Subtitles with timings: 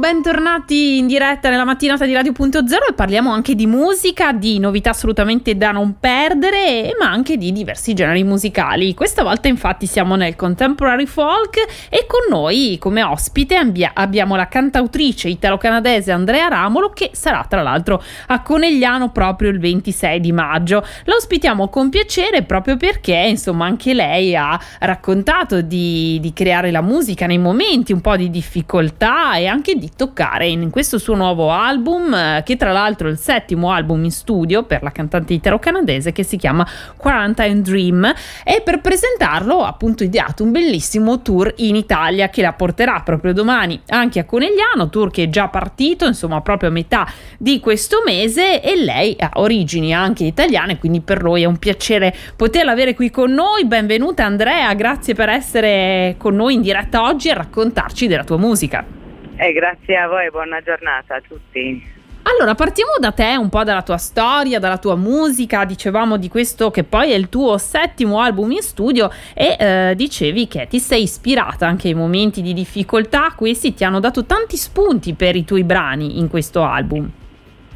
[0.00, 5.58] Bentornati in diretta nella mattinata di Radio.0 e parliamo anche di musica, di novità assolutamente
[5.58, 8.94] da non perdere, ma anche di diversi generi musicali.
[8.94, 11.58] Questa volta infatti siamo nel contemporary folk
[11.90, 17.60] e con noi come ospite abbia- abbiamo la cantautrice italo-canadese Andrea Ramolo che sarà tra
[17.60, 20.82] l'altro a Conegliano proprio il 26 di maggio.
[21.04, 26.80] La ospitiamo con piacere proprio perché insomma anche lei ha raccontato di, di creare la
[26.80, 31.50] musica nei momenti un po' di difficoltà e anche di toccare in questo suo nuovo
[31.50, 36.12] album, eh, che tra l'altro è il settimo album in studio per la cantante italo-canadese
[36.12, 38.12] che si chiama Quarantine Dream
[38.44, 43.32] e per presentarlo ha appunto ideato un bellissimo tour in Italia che la porterà proprio
[43.32, 47.06] domani anche a Conegliano, tour che è già partito, insomma proprio a metà
[47.38, 52.14] di questo mese e lei ha origini anche italiane, quindi per noi è un piacere
[52.36, 53.66] poterla avere qui con noi.
[53.66, 58.99] Benvenuta Andrea, grazie per essere con noi in diretta oggi e raccontarci della tua musica.
[59.42, 61.82] Eh, grazie a voi, buona giornata a tutti.
[62.24, 65.64] Allora, partiamo da te, un po' dalla tua storia, dalla tua musica.
[65.64, 70.46] Dicevamo di questo che poi è il tuo settimo album in studio e eh, dicevi
[70.46, 73.32] che ti sei ispirata anche ai momenti di difficoltà.
[73.34, 77.10] Questi ti hanno dato tanti spunti per i tuoi brani in questo album.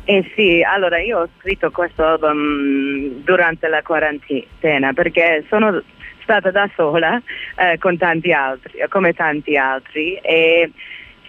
[0.04, 5.82] Eh sì, allora io ho scritto questo album durante la quarantena perché sono
[6.20, 7.18] stata da sola
[7.56, 10.70] eh, con tanti altri, come tanti altri e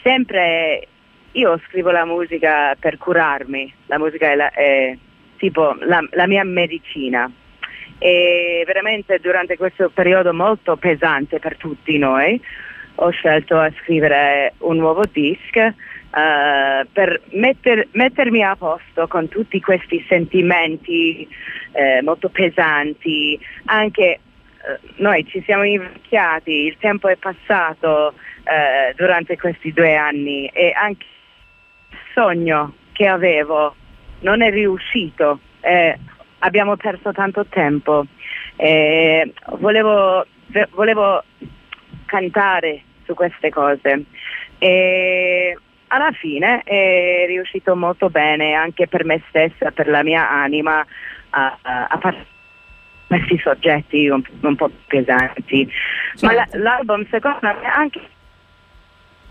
[0.06, 0.88] sempre
[1.32, 4.96] io scrivo la musica per curarmi, la musica è, la, è
[5.38, 7.30] tipo la, la, mia medicina.
[7.98, 12.40] E veramente durante questo periodo molto pesante per tutti noi
[12.96, 19.60] ho scelto a scrivere un nuovo disc uh, per metter, mettermi a posto con tutti
[19.60, 21.28] questi sentimenti
[21.72, 28.14] uh, molto pesanti, anche uh, noi ci siamo invecchiati, il tempo è passato,
[28.46, 31.06] eh, durante questi due anni e anche
[31.90, 33.76] il sogno che avevo
[34.20, 35.98] non è riuscito, eh,
[36.40, 38.06] abbiamo perso tanto tempo.
[38.56, 40.26] Eh, volevo,
[40.72, 41.24] volevo
[42.06, 44.06] cantare su queste cose
[44.58, 45.58] e
[45.88, 50.86] alla fine è riuscito molto bene anche per me stessa, per la mia anima
[51.32, 52.26] a, a, a fare
[53.08, 55.70] questi soggetti un, un po' pesanti.
[56.16, 56.26] Certo.
[56.26, 58.02] Ma l'album secondo me anche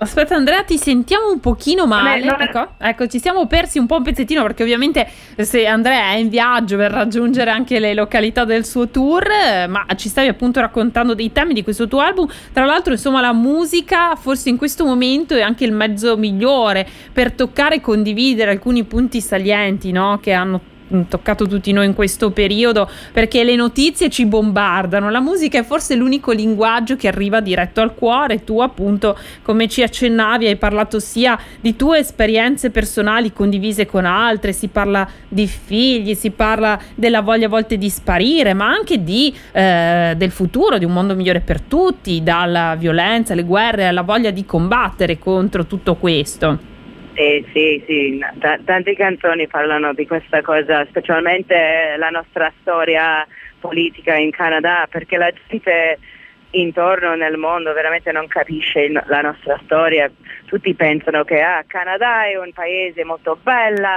[0.05, 2.25] Aspetta Andrea, ti sentiamo un pochino male.
[2.25, 2.45] Non è, non è...
[2.45, 6.29] Ecco, ecco, ci siamo persi un po' un pezzettino perché ovviamente se Andrea è in
[6.29, 9.27] viaggio per raggiungere anche le località del suo tour,
[9.67, 12.29] ma ci stavi appunto raccontando dei temi di questo tuo album.
[12.53, 17.33] Tra l'altro, insomma, la musica forse in questo momento è anche il mezzo migliore per
[17.33, 20.19] toccare e condividere alcuni punti salienti, no?
[20.21, 20.61] Che hanno
[21.09, 25.95] toccato tutti noi in questo periodo perché le notizie ci bombardano, la musica è forse
[25.95, 31.39] l'unico linguaggio che arriva diretto al cuore, tu appunto come ci accennavi hai parlato sia
[31.61, 37.47] di tue esperienze personali condivise con altre, si parla di figli, si parla della voglia
[37.47, 41.61] a volte di sparire, ma anche di, eh, del futuro, di un mondo migliore per
[41.61, 46.73] tutti, dalla violenza, alle guerre, alla voglia di combattere contro tutto questo.
[47.15, 53.25] Sì, sì, sì, T- tante canzoni parlano di questa cosa, specialmente la nostra storia
[53.61, 55.99] politica in Canada, perché la gente
[56.51, 60.11] intorno nel mondo veramente non capisce la nostra storia.
[60.47, 63.89] Tutti pensano che ah, Canada è un paese molto bello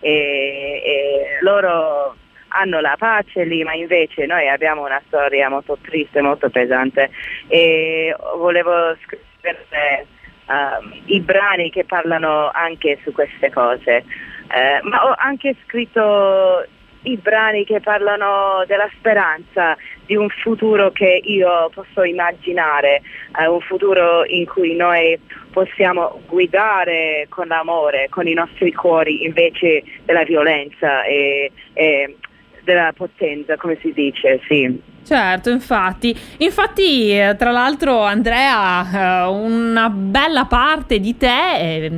[0.00, 2.16] e, e loro
[2.48, 7.10] hanno la pace lì, ma invece noi abbiamo una storia molto triste, molto pesante
[7.48, 10.06] e volevo scrivere
[10.46, 16.64] uh, i brani che parlano anche su queste cose, uh, ma ho anche scritto
[17.02, 23.02] i brani che parlano della speranza di un futuro che io posso immaginare,
[23.38, 25.18] uh, un futuro in cui noi
[25.52, 32.16] possiamo guidare con l'amore, con i nostri cuori invece della violenza e, e
[32.64, 34.92] della potenza, come si dice, sì.
[35.04, 36.16] Certo, infatti.
[36.38, 41.92] Infatti, eh, tra l'altro, Andrea, eh, una bella parte di te eh,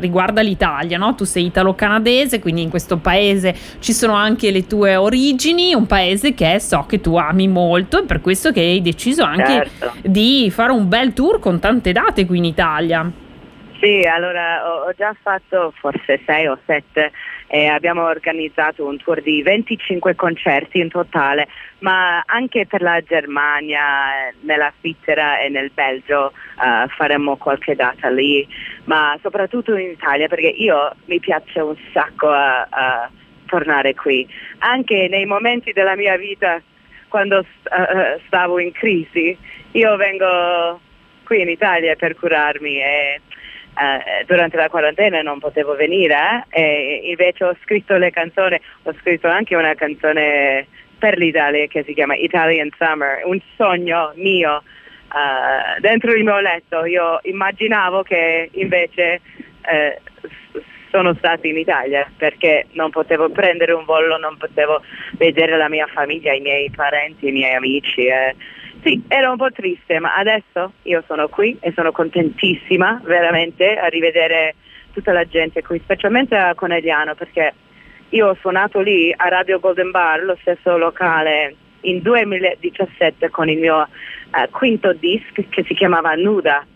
[0.00, 1.14] riguarda l'Italia, no?
[1.14, 6.34] Tu sei italo-canadese, quindi in questo paese ci sono anche le tue origini, un paese
[6.34, 9.92] che so che tu ami molto e per questo che hai deciso anche certo.
[10.02, 13.21] di fare un bel tour con tante date qui in Italia.
[13.82, 17.10] Sì, allora ho, già fatto forse sei o sette
[17.48, 21.48] e abbiamo organizzato un tour di 25 concerti in totale,
[21.80, 26.26] ma anche per la Germania, nella Svizzera e nel Belgio
[26.58, 28.46] uh, faremo qualche data lì,
[28.84, 33.10] ma soprattutto in Italia perché io mi piace un sacco a, a
[33.46, 34.24] tornare qui,
[34.58, 36.62] anche nei momenti della mia vita
[37.08, 39.36] quando uh, stavo in crisi,
[39.72, 40.80] io vengo
[41.24, 43.20] qui in Italia per curarmi e
[43.74, 48.92] uh, durante la quarantena non potevo venire eh, e invece ho scritto le canzoni, ho
[49.00, 50.66] scritto anche una canzone
[50.98, 54.62] per l'Italia che si chiama Italian Summer, un sogno mio
[55.12, 56.84] uh, dentro il mio letto.
[56.84, 59.20] Io immaginavo che invece
[59.62, 60.60] uh,
[60.92, 65.86] sono stata in Italia perché non potevo prendere un volo, non potevo vedere la mia
[65.86, 68.02] famiglia, i miei parenti, i miei amici.
[68.02, 68.36] Eh.
[68.82, 73.86] Sì, era un po' triste, ma adesso io sono qui e sono contentissima veramente a
[73.86, 74.54] rivedere
[74.92, 77.54] tutta la gente qui, specialmente a Conegliano perché
[78.10, 83.58] io ho suonato lì a Radio Golden Bar, lo stesso locale, in 2017 con il
[83.58, 86.66] mio uh, quinto disc che si chiamava Nuda.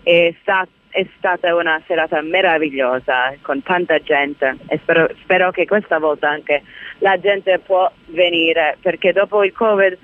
[0.00, 5.98] È, sta- è, stata una serata meravigliosa con tanta gente e spero, spero che questa
[5.98, 6.62] volta anche
[6.98, 9.98] la gente può venire perché dopo il Covid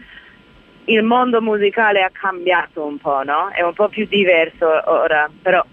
[0.87, 3.49] il mondo musicale ha cambiato un po', no?
[3.51, 5.65] È un po' più diverso ora, però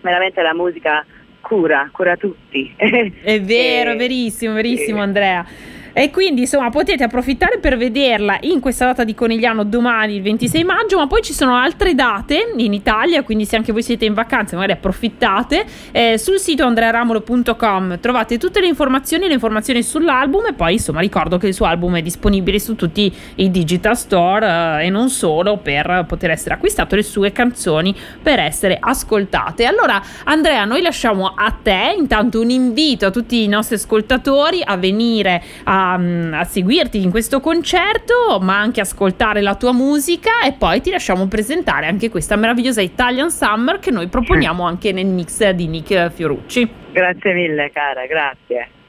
[0.00, 1.04] veramente la musica
[1.40, 2.74] cura, cura tutti.
[2.76, 5.02] È vero, e, verissimo, verissimo sì.
[5.02, 5.46] Andrea.
[5.94, 10.64] E quindi insomma potete approfittare per vederla in questa data di Conigliano domani il 26
[10.64, 14.14] maggio, ma poi ci sono altre date in Italia, quindi se anche voi siete in
[14.14, 15.64] vacanza magari approfittate.
[15.92, 21.36] Eh, sul sito andrearamolo.com trovate tutte le informazioni, le informazioni sull'album e poi insomma ricordo
[21.36, 25.58] che il suo album è disponibile su tutti i digital store eh, e non solo
[25.58, 29.66] per poter essere acquistato le sue canzoni per essere ascoltate.
[29.66, 34.76] Allora Andrea, noi lasciamo a te intanto un invito a tutti i nostri ascoltatori a
[34.76, 40.52] venire a Mm, a, seguirti in questo concerto, ma anche ascoltare la tua musica e
[40.52, 45.48] poi ti lasciamo presentare anche questa meravigliosa Italian Summer che noi proponiamo anche nel mix
[45.50, 46.70] di Nick Fiorucci.
[46.92, 48.80] Grazie mille cara, grazie.